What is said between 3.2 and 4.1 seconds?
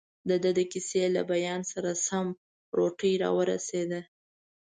راورسېده.